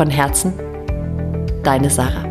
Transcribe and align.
Von 0.00 0.08
Herzen, 0.08 0.54
deine 1.62 1.90
Sarah. 1.90 2.24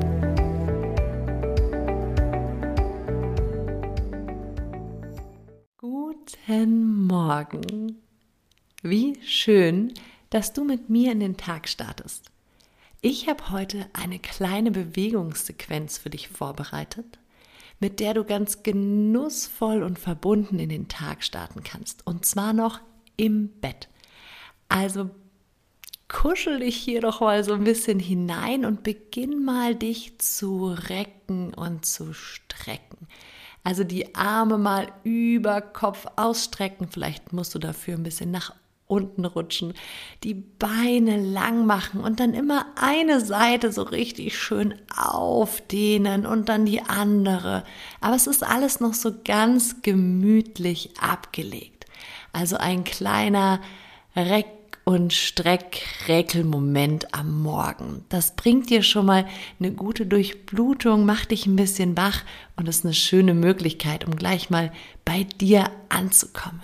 Guten 5.77 7.05
Morgen. 7.05 8.01
Wie 8.81 9.19
schön, 9.23 9.93
dass 10.31 10.51
du 10.53 10.63
mit 10.63 10.89
mir 10.89 11.11
in 11.11 11.19
den 11.19 11.37
Tag 11.37 11.69
startest. 11.69 12.31
Ich 13.01 13.29
habe 13.29 13.51
heute 13.51 13.85
eine 13.93 14.17
kleine 14.17 14.71
Bewegungssequenz 14.71 15.99
für 15.99 16.09
dich 16.09 16.27
vorbereitet, 16.27 17.19
mit 17.79 17.99
der 17.99 18.15
du 18.15 18.23
ganz 18.23 18.63
genussvoll 18.63 19.83
und 19.83 19.99
verbunden 19.99 20.57
in 20.57 20.69
den 20.69 20.87
Tag 20.87 21.23
starten 21.23 21.61
kannst. 21.63 22.07
Und 22.07 22.25
zwar 22.25 22.53
noch 22.53 22.79
im 23.15 23.49
Bett. 23.61 23.89
Also 24.69 25.11
kuschel 26.09 26.59
dich 26.59 26.75
hier 26.75 27.01
doch 27.01 27.21
mal 27.21 27.43
so 27.43 27.53
ein 27.53 27.63
bisschen 27.63 27.99
hinein 27.99 28.65
und 28.65 28.83
beginn 28.83 29.45
mal 29.45 29.75
dich 29.75 30.17
zu 30.19 30.75
recken 30.89 31.53
und 31.53 31.85
zu 31.85 32.13
strecken. 32.13 33.07
Also 33.63 33.83
die 33.83 34.15
Arme 34.15 34.57
mal 34.57 34.87
über 35.03 35.61
Kopf 35.61 36.05
ausstrecken. 36.15 36.87
Vielleicht 36.89 37.31
musst 37.31 37.53
du 37.55 37.59
dafür 37.59 37.95
ein 37.95 38.03
bisschen 38.03 38.31
nach 38.31 38.53
unten 38.87 39.23
rutschen, 39.23 39.75
die 40.23 40.33
Beine 40.33 41.17
lang 41.17 41.67
machen 41.67 42.01
und 42.01 42.19
dann 42.19 42.33
immer 42.33 42.65
eine 42.75 43.21
Seite 43.23 43.71
so 43.71 43.83
richtig 43.83 44.35
schön 44.35 44.73
aufdehnen 44.97 46.25
und 46.25 46.49
dann 46.49 46.65
die 46.65 46.81
andere. 46.81 47.63
Aber 48.01 48.15
es 48.15 48.25
ist 48.25 48.43
alles 48.43 48.79
noch 48.79 48.95
so 48.95 49.11
ganz 49.23 49.83
gemütlich 49.83 50.99
abgelegt. 50.99 51.85
Also 52.33 52.57
ein 52.57 52.83
kleiner 52.83 53.61
Reck 54.15 54.58
und 54.89 55.13
Streckräkelmoment 55.13 57.13
am 57.13 57.43
Morgen. 57.43 58.05
Das 58.09 58.35
bringt 58.35 58.71
dir 58.71 58.81
schon 58.81 59.05
mal 59.05 59.27
eine 59.59 59.71
gute 59.71 60.07
Durchblutung, 60.07 61.05
macht 61.05 61.29
dich 61.29 61.45
ein 61.45 61.55
bisschen 61.55 61.95
wach 61.95 62.23
und 62.55 62.67
ist 62.67 62.83
eine 62.83 62.95
schöne 62.95 63.35
Möglichkeit, 63.35 64.07
um 64.07 64.15
gleich 64.15 64.49
mal 64.49 64.71
bei 65.05 65.27
dir 65.39 65.69
anzukommen. 65.89 66.63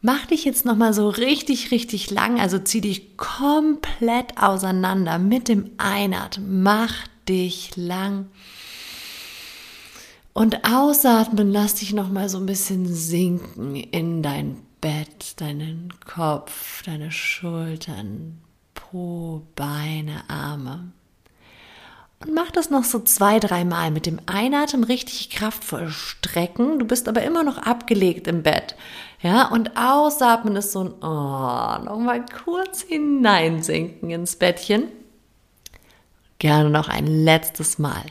Mach 0.00 0.26
dich 0.26 0.44
jetzt 0.44 0.64
noch 0.64 0.74
mal 0.74 0.92
so 0.92 1.08
richtig, 1.08 1.70
richtig 1.70 2.10
lang, 2.10 2.40
also 2.40 2.58
zieh 2.58 2.80
dich 2.80 3.16
komplett 3.16 4.36
auseinander 4.36 5.20
mit 5.20 5.46
dem 5.46 5.70
Einatmen. 5.78 6.64
Mach 6.64 6.92
dich 7.28 7.76
lang. 7.76 8.26
Und 10.32 10.68
ausatmen, 10.68 11.52
lass 11.52 11.76
dich 11.76 11.92
noch 11.92 12.10
mal 12.10 12.28
so 12.28 12.38
ein 12.38 12.46
bisschen 12.46 12.92
sinken 12.92 13.76
in 13.76 14.24
dein 14.24 14.56
Bett, 14.84 15.40
deinen 15.40 15.94
Kopf, 16.06 16.82
deine 16.82 17.10
Schultern, 17.10 18.42
Po, 18.74 19.40
Beine, 19.56 20.24
Arme. 20.28 20.92
Und 22.20 22.34
mach 22.34 22.50
das 22.50 22.68
noch 22.68 22.84
so 22.84 23.00
zwei, 23.00 23.40
dreimal 23.40 23.90
mit 23.90 24.04
dem 24.04 24.20
Einatmen 24.26 24.84
richtig 24.84 25.30
kraftvoll 25.30 25.88
strecken. 25.88 26.78
Du 26.78 26.84
bist 26.84 27.08
aber 27.08 27.22
immer 27.22 27.44
noch 27.44 27.56
abgelegt 27.56 28.26
im 28.26 28.42
Bett. 28.42 28.76
Ja, 29.22 29.48
und 29.48 29.74
ausatmen 29.74 30.54
ist 30.56 30.72
so 30.72 30.84
ein, 30.84 30.92
oh, 31.00 31.82
nochmal 31.82 32.22
kurz 32.44 32.82
hineinsinken 32.82 34.10
ins 34.10 34.36
Bettchen. 34.36 34.88
Gerne 36.38 36.68
noch 36.68 36.90
ein 36.90 37.06
letztes 37.06 37.78
Mal. 37.78 38.04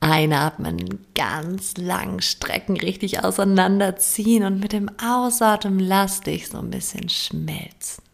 Einatmen, 0.00 1.04
ganz 1.14 1.76
lang 1.76 2.20
strecken, 2.20 2.76
richtig 2.76 3.24
auseinanderziehen 3.24 4.44
und 4.44 4.60
mit 4.60 4.72
dem 4.72 4.90
Ausatmen 5.02 5.80
lass 5.80 6.20
dich 6.20 6.48
so 6.48 6.58
ein 6.58 6.70
bisschen 6.70 7.08
schmelzen. 7.08 8.04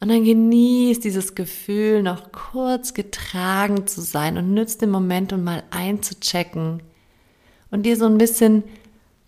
Und 0.00 0.10
dann 0.10 0.24
genieß 0.24 1.00
dieses 1.00 1.34
Gefühl, 1.34 2.02
noch 2.02 2.30
kurz 2.30 2.94
getragen 2.94 3.86
zu 3.86 4.00
sein 4.00 4.38
und 4.38 4.54
nützt 4.54 4.80
den 4.80 4.90
Moment, 4.90 5.32
um 5.32 5.42
mal 5.42 5.64
einzuchecken 5.70 6.82
und 7.70 7.82
dir 7.84 7.96
so 7.96 8.06
ein 8.06 8.18
bisschen 8.18 8.62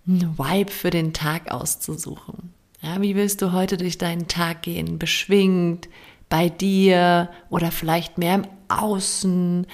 ein 0.06 0.38
Vibe 0.38 0.70
für 0.70 0.90
den 0.90 1.12
Tag 1.12 1.50
auszusuchen. 1.50 2.54
Ja, 2.82 3.02
wie 3.02 3.16
willst 3.16 3.42
du 3.42 3.52
heute 3.52 3.76
durch 3.76 3.98
deinen 3.98 4.28
Tag 4.28 4.62
gehen? 4.62 4.98
Beschwingt, 4.98 5.88
bei 6.30 6.48
dir 6.48 7.28
oder 7.50 7.70
vielleicht 7.70 8.16
mehr 8.16 8.36
im 8.36 8.46
Außen 8.68 9.66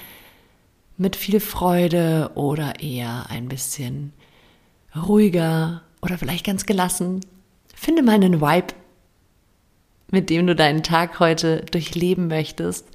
mit 0.97 1.15
viel 1.15 1.39
Freude 1.39 2.31
oder 2.35 2.81
eher 2.81 3.27
ein 3.29 3.47
bisschen 3.47 4.11
ruhiger 4.95 5.83
oder 6.01 6.17
vielleicht 6.17 6.45
ganz 6.45 6.65
gelassen. 6.65 7.21
Finde 7.73 8.01
mal 8.01 8.15
einen 8.15 8.41
Vibe, 8.41 8.73
mit 10.11 10.29
dem 10.29 10.47
du 10.47 10.55
deinen 10.55 10.83
Tag 10.83 11.19
heute 11.19 11.63
durchleben 11.71 12.27
möchtest 12.27 12.87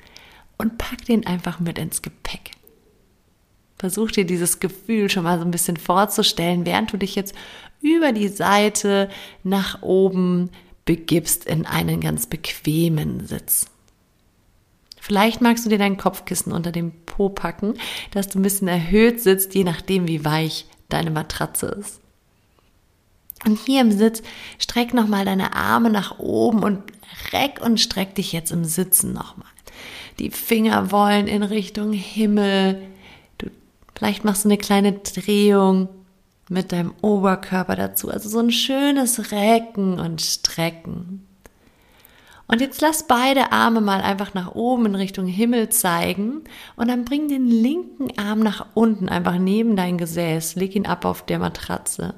und 0.59 0.77
pack 0.77 1.05
den 1.05 1.27
einfach 1.27 1.61
mit 1.61 1.79
ins 1.79 2.03
Gepäck. 2.03 2.51
Versuch 3.79 4.11
dir 4.11 4.25
dieses 4.25 4.61
Gefühl 4.61 5.09
schon 5.09 5.25
mal 5.25 5.39
so 5.39 5.45
ein 5.45 5.51
bisschen 5.51 5.77
vorzustellen, 5.77 6.67
während 6.67 6.93
du 6.93 6.97
dich 6.97 7.15
jetzt 7.15 7.35
über 7.81 8.13
die 8.13 8.29
Seite 8.29 9.09
nach 9.45 9.83
oben 9.83 10.51
begibst 10.85 11.45
in 11.45 11.67
einen 11.67 12.01
ganz 12.01 12.27
bequemen 12.27 13.27
Sitz. 13.27 13.67
Vielleicht 15.01 15.41
magst 15.41 15.65
du 15.65 15.69
dir 15.69 15.79
dein 15.79 15.97
Kopfkissen 15.97 16.53
unter 16.53 16.71
dem 16.71 16.93
Po 17.07 17.29
packen, 17.29 17.75
dass 18.13 18.29
du 18.29 18.39
ein 18.39 18.43
bisschen 18.43 18.69
erhöht 18.69 19.21
sitzt, 19.21 19.55
je 19.55 19.65
nachdem, 19.65 20.07
wie 20.07 20.25
weich 20.25 20.67
deine 20.89 21.11
Matratze 21.11 21.67
ist. 21.67 22.01
Und 23.45 23.59
hier 23.59 23.81
im 23.81 23.91
Sitz 23.91 24.23
streck 24.59 24.95
nochmal 24.95 25.25
deine 25.25 25.57
Arme 25.57 25.91
nach 25.91 26.19
oben 26.21 26.63
und 26.63 26.83
reck 27.33 27.61
und 27.61 27.81
streck 27.81 28.15
dich 28.15 28.33
jetzt 28.33 28.53
im 28.53 28.65
Sitzen 28.65 29.13
nochmal. 29.13 29.49
Die 30.19 30.31
Finger 30.31 30.93
wollen 30.93 31.27
in 31.27 31.43
Richtung 31.43 31.93
Himmel. 31.93 32.81
Du, 33.39 33.51
vielleicht 33.97 34.25
machst 34.25 34.45
du 34.45 34.49
eine 34.49 34.59
kleine 34.59 34.93
Drehung 34.93 35.89
mit 36.53 36.71
deinem 36.71 36.95
Oberkörper 37.01 37.77
dazu. 37.77 38.11
Also 38.11 38.29
so 38.29 38.39
ein 38.39 38.51
schönes 38.51 39.33
Recken 39.33 39.99
und 39.99 40.21
Strecken. 40.21 41.27
Und 42.47 42.61
jetzt 42.61 42.83
lass 42.83 43.07
beide 43.07 43.51
Arme 43.51 43.81
mal 43.81 44.03
einfach 44.03 44.35
nach 44.35 44.55
oben 44.55 44.87
in 44.87 44.95
Richtung 44.95 45.27
Himmel 45.27 45.71
zeigen 45.71 46.43
und 46.77 46.89
dann 46.89 47.07
bring 47.07 47.29
den 47.29 47.47
linken 47.47 48.19
Arm 48.19 48.41
nach 48.41 48.67
unten, 48.75 49.09
einfach 49.09 49.39
neben 49.39 49.75
dein 49.75 49.97
Gesäß, 49.97 50.57
leg 50.57 50.77
ihn 50.77 50.87
ab 50.87 51.07
auf 51.07 51.25
der 51.25 51.39
Matratze. 51.39 52.15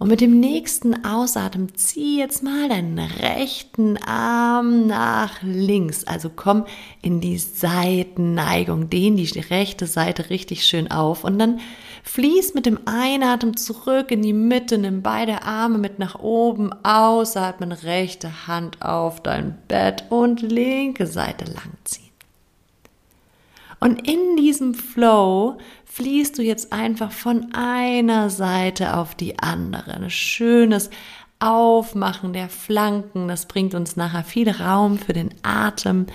Und 0.00 0.08
mit 0.08 0.22
dem 0.22 0.40
nächsten 0.40 1.04
Ausatmen 1.04 1.74
zieh 1.76 2.18
jetzt 2.18 2.42
mal 2.42 2.70
deinen 2.70 2.98
rechten 2.98 3.98
Arm 3.98 4.86
nach 4.86 5.42
links. 5.42 6.04
Also 6.04 6.30
komm 6.34 6.64
in 7.02 7.20
die 7.20 7.36
Seitenneigung, 7.36 8.88
dehn 8.88 9.16
die 9.16 9.28
rechte 9.38 9.86
Seite 9.86 10.30
richtig 10.30 10.64
schön 10.64 10.90
auf 10.90 11.22
und 11.22 11.38
dann 11.38 11.60
Fließ 12.02 12.54
mit 12.54 12.66
dem 12.66 12.80
Einatmen 12.86 13.56
zurück 13.56 14.10
in 14.10 14.22
die 14.22 14.32
Mitte, 14.32 14.78
nimm 14.78 15.02
beide 15.02 15.42
Arme 15.42 15.78
mit 15.78 15.98
nach 15.98 16.18
oben, 16.18 16.72
ausatmen, 16.82 17.72
rechte 17.72 18.46
Hand 18.46 18.80
auf 18.80 19.22
dein 19.22 19.58
Bett 19.68 20.04
und 20.08 20.40
linke 20.40 21.06
Seite 21.06 21.44
langziehen. 21.44 22.09
Und 23.80 24.06
in 24.06 24.36
diesem 24.36 24.74
Flow 24.74 25.56
fließt 25.86 26.36
du 26.36 26.42
jetzt 26.42 26.72
einfach 26.72 27.10
von 27.10 27.52
einer 27.54 28.28
Seite 28.28 28.96
auf 28.96 29.14
die 29.14 29.38
andere. 29.38 29.94
Ein 29.94 30.10
schönes 30.10 30.90
Aufmachen 31.38 32.34
der 32.34 32.50
Flanken, 32.50 33.26
das 33.26 33.46
bringt 33.46 33.74
uns 33.74 33.96
nachher 33.96 34.22
viel 34.22 34.50
Raum 34.50 34.98
für 34.98 35.14
den 35.14 35.30
Atem. 35.42 36.06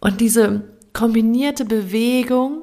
Und 0.00 0.20
diese 0.20 0.62
kombinierte 0.92 1.64
Bewegung 1.64 2.62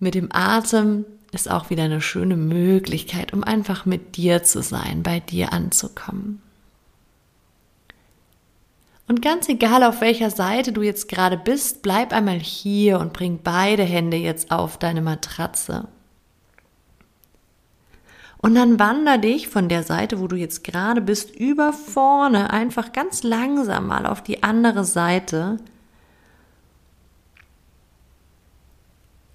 mit 0.00 0.16
dem 0.16 0.28
Atem 0.32 1.04
ist 1.32 1.48
auch 1.48 1.70
wieder 1.70 1.84
eine 1.84 2.00
schöne 2.00 2.36
Möglichkeit, 2.36 3.32
um 3.32 3.44
einfach 3.44 3.86
mit 3.86 4.16
dir 4.16 4.42
zu 4.42 4.62
sein, 4.62 5.04
bei 5.04 5.20
dir 5.20 5.52
anzukommen. 5.52 6.42
Und 9.08 9.22
ganz 9.22 9.48
egal, 9.48 9.84
auf 9.84 10.00
welcher 10.00 10.30
Seite 10.30 10.72
du 10.72 10.82
jetzt 10.82 11.08
gerade 11.08 11.36
bist, 11.36 11.82
bleib 11.82 12.12
einmal 12.12 12.38
hier 12.38 12.98
und 12.98 13.12
bring 13.12 13.40
beide 13.42 13.84
Hände 13.84 14.16
jetzt 14.16 14.50
auf 14.50 14.78
deine 14.78 15.00
Matratze. 15.00 15.86
Und 18.38 18.54
dann 18.54 18.78
wander 18.78 19.18
dich 19.18 19.48
von 19.48 19.68
der 19.68 19.82
Seite, 19.82 20.20
wo 20.20 20.26
du 20.26 20.36
jetzt 20.36 20.62
gerade 20.64 21.00
bist, 21.00 21.34
über 21.34 21.72
vorne 21.72 22.50
einfach 22.50 22.92
ganz 22.92 23.22
langsam 23.22 23.86
mal 23.86 24.06
auf 24.06 24.22
die 24.22 24.42
andere 24.42 24.84
Seite. 24.84 25.58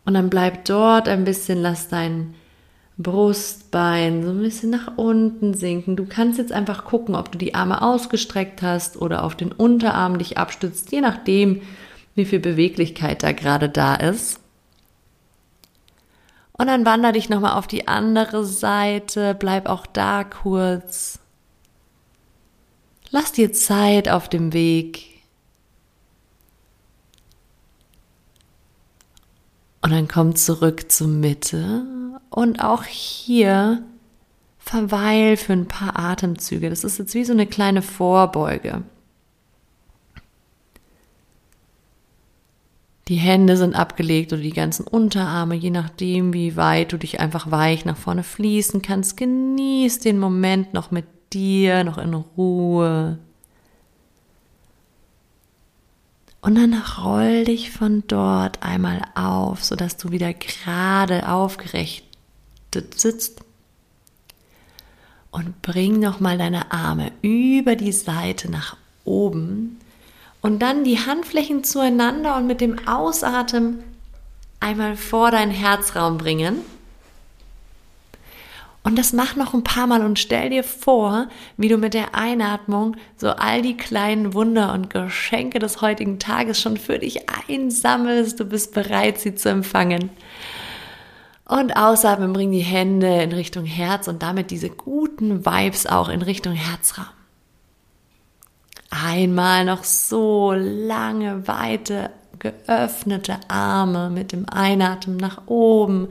Und 0.06 0.14
dann 0.14 0.30
bleib 0.30 0.66
dort 0.66 1.08
ein 1.08 1.24
bisschen, 1.24 1.62
lass 1.62 1.88
dein 1.88 2.36
Brustbein 3.04 4.24
so 4.24 4.30
ein 4.30 4.42
bisschen 4.42 4.70
nach 4.70 4.98
unten 4.98 5.54
sinken. 5.54 5.96
Du 5.96 6.06
kannst 6.06 6.38
jetzt 6.38 6.52
einfach 6.52 6.86
gucken, 6.86 7.16
ob 7.16 7.32
du 7.32 7.38
die 7.38 7.56
Arme 7.56 7.82
ausgestreckt 7.82 8.62
hast 8.62 8.98
oder 8.98 9.24
auf 9.24 9.36
den 9.36 9.52
Unterarm 9.52 10.18
dich 10.18 10.38
abstützt, 10.38 10.92
je 10.92 11.02
nachdem, 11.02 11.62
wie 12.16 12.26
viel 12.26 12.40
Beweglichkeit 12.40 13.24
da 13.24 13.32
gerade 13.32 13.70
da 13.70 13.96
ist. 13.96 14.40
Und 16.54 16.68
dann 16.68 16.86
wander 16.86 17.12
dich 17.12 17.30
nochmal 17.30 17.58
auf 17.58 17.68
die 17.68 17.88
andere 17.88 18.46
Seite, 18.46 19.36
bleib 19.36 19.68
auch 19.68 19.88
da 19.88 20.24
kurz. 20.24 21.20
Lass 23.10 23.32
dir 23.32 23.52
Zeit 23.52 24.10
auf 24.10 24.30
dem 24.30 24.54
Weg. 24.54 25.08
Und 29.82 29.92
dann 29.92 30.08
komm 30.08 30.36
zurück 30.36 30.92
zur 30.92 31.08
Mitte 31.08 31.86
und 32.32 32.64
auch 32.64 32.86
hier 32.86 33.84
verweil 34.58 35.38
für 35.38 35.54
ein 35.54 35.68
paar 35.68 36.00
Atemzüge. 36.00 36.70
Das 36.70 36.84
ist 36.84 36.98
jetzt 36.98 37.14
wie 37.14 37.26
so 37.26 37.34
eine 37.34 37.46
kleine 37.46 37.82
Vorbeuge. 37.82 38.84
Die 43.08 43.18
Hände 43.18 43.58
sind 43.58 43.76
abgelegt 43.76 44.32
oder 44.32 44.42
die 44.42 44.54
ganzen 44.54 44.88
Unterarme, 44.88 45.56
je 45.56 45.72
nachdem, 45.72 46.32
wie 46.32 46.56
weit 46.56 46.94
du 46.94 46.98
dich 46.98 47.20
einfach 47.20 47.52
weich 47.52 47.84
nach 47.84 47.98
vorne 47.98 48.24
fließen 48.24 48.82
kannst. 48.82 49.18
Genieß 49.18 50.00
den 50.00 50.18
Moment 50.18 50.74
noch 50.74 50.92
mit 50.92 51.06
dir, 51.34 51.84
noch 51.84 51.98
in 51.98 52.14
Ruhe. 52.14 53.20
Und 56.40 56.56
dann 56.56 56.82
roll 57.04 57.44
dich 57.44 57.72
von 57.72 58.04
dort 58.08 58.64
einmal 58.64 59.02
auf, 59.16 59.64
sodass 59.66 59.98
du 59.98 60.12
wieder 60.12 60.34
gerade 60.34 61.28
aufgerichtet 61.28 62.11
sitzt. 62.74 63.42
Und 65.32 65.62
bring 65.62 66.00
nochmal 66.00 66.38
deine 66.38 66.72
Arme 66.72 67.12
über 67.22 67.76
die 67.76 67.94
Seite 67.94 68.52
nach 68.52 68.76
oben 69.06 69.80
und 70.42 70.60
dann 70.60 70.84
die 70.84 71.00
Handflächen 71.00 71.64
zueinander 71.64 72.36
und 72.36 72.48
mit 72.48 72.62
dem 72.62 72.88
Ausatmen 72.88 73.84
einmal 74.60 74.96
vor 74.96 75.32
deinen 75.32 75.52
Herzraum 75.52 76.18
bringen. 76.18 76.62
Und 78.84 78.98
das 78.98 79.14
mach 79.14 79.36
noch 79.36 79.54
ein 79.54 79.64
paar 79.64 79.86
Mal 79.86 80.04
und 80.04 80.18
stell 80.18 80.50
dir 80.50 80.64
vor, 80.64 81.28
wie 81.56 81.68
du 81.68 81.78
mit 81.78 81.94
der 81.94 82.16
Einatmung 82.16 82.98
so 83.16 83.30
all 83.30 83.62
die 83.62 83.78
kleinen 83.78 84.34
Wunder 84.34 84.74
und 84.74 84.90
Geschenke 84.90 85.60
des 85.60 85.82
heutigen 85.82 86.18
Tages 86.18 86.60
schon 86.60 86.78
für 86.78 86.98
dich 86.98 87.30
einsammelst. 87.48 88.40
Du 88.40 88.46
bist 88.46 88.74
bereit, 88.74 89.20
sie 89.20 89.36
zu 89.36 89.50
empfangen. 89.50 90.10
Und 91.52 91.76
ausatmen, 91.76 92.32
bring 92.32 92.54
die 92.54 92.60
Hände 92.60 93.24
in 93.24 93.34
Richtung 93.34 93.66
Herz 93.66 94.08
und 94.08 94.24
damit 94.24 94.52
diese 94.52 94.70
guten 94.70 95.46
Vibes 95.46 95.86
auch 95.86 96.08
in 96.08 96.22
Richtung 96.22 96.54
Herzraum. 96.54 97.08
Einmal 98.90 99.66
noch 99.66 99.84
so 99.84 100.54
lange, 100.54 101.50
weite, 101.50 102.12
geöffnete 102.40 103.38
Arme 103.50 104.10
mit 104.10 104.32
dem 104.32 104.48
Einatmen 104.48 105.18
nach 105.18 105.42
oben. 105.48 106.08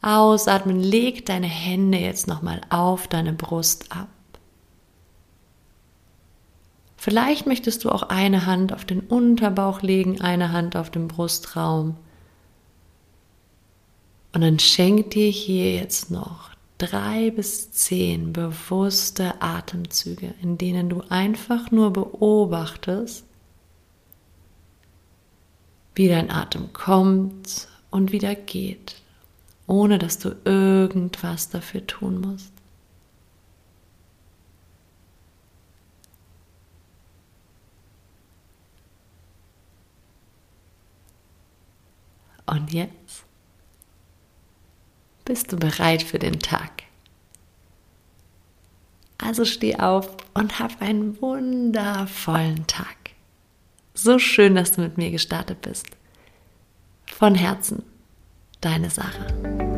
Ausatmen, 0.00 0.80
leg 0.80 1.26
deine 1.26 1.46
Hände 1.46 1.98
jetzt 1.98 2.26
nochmal 2.26 2.62
auf 2.70 3.06
deine 3.06 3.34
Brust 3.34 3.92
ab. 3.92 4.08
Vielleicht 6.96 7.46
möchtest 7.46 7.84
du 7.84 7.90
auch 7.90 8.04
eine 8.04 8.46
Hand 8.46 8.72
auf 8.72 8.86
den 8.86 9.00
Unterbauch 9.00 9.82
legen, 9.82 10.22
eine 10.22 10.52
Hand 10.52 10.74
auf 10.74 10.88
den 10.88 11.06
Brustraum. 11.06 11.98
Und 14.34 14.40
dann 14.40 14.58
schenk 14.58 15.12
dir 15.12 15.30
hier 15.30 15.74
jetzt 15.74 16.10
noch 16.10 16.50
drei 16.78 17.30
bis 17.30 17.70
zehn 17.70 18.32
bewusste 18.32 19.40
Atemzüge, 19.40 20.34
in 20.42 20.58
denen 20.58 20.88
du 20.88 21.02
einfach 21.08 21.70
nur 21.70 21.92
beobachtest, 21.92 23.24
wie 25.94 26.08
dein 26.08 26.32
Atem 26.32 26.72
kommt 26.72 27.68
und 27.92 28.10
wieder 28.10 28.34
geht, 28.34 28.96
ohne 29.68 30.00
dass 30.00 30.18
du 30.18 30.34
irgendwas 30.44 31.50
dafür 31.50 31.86
tun 31.86 32.20
musst. 32.20 32.52
Und 42.46 42.72
jetzt 42.72 43.24
bist 45.24 45.52
du 45.52 45.56
bereit 45.56 46.02
für 46.02 46.18
den 46.18 46.38
Tag. 46.38 46.84
Also 49.18 49.44
steh 49.44 49.76
auf 49.76 50.10
und 50.34 50.58
hab 50.58 50.82
einen 50.82 51.20
wundervollen 51.20 52.66
Tag. 52.66 52.96
So 53.94 54.18
schön, 54.18 54.54
dass 54.54 54.72
du 54.72 54.82
mit 54.82 54.98
mir 54.98 55.10
gestartet 55.10 55.62
bist. 55.62 55.86
Von 57.06 57.34
Herzen, 57.34 57.84
deine 58.60 58.90
Sarah. 58.90 59.73